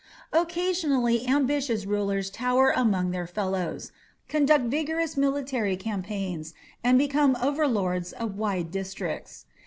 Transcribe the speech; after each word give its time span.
Occasionally 0.33 1.27
ambitious 1.27 1.85
rulers 1.85 2.31
tower 2.31 2.73
among 2.75 3.11
their 3.11 3.27
fellows, 3.27 3.91
conduct 4.27 4.65
vigorous 4.65 5.15
military 5.15 5.77
campaigns, 5.77 6.55
and 6.83 6.97
become 6.97 7.37
overlords 7.39 8.11
of 8.11 8.35
wide 8.35 8.71
districts. 8.71 9.45